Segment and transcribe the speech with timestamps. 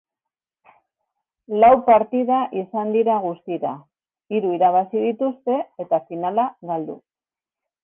[1.63, 3.75] Lau partida izan dira guztira,
[4.37, 7.01] hiru irabazi dituzte, eta finala galdu.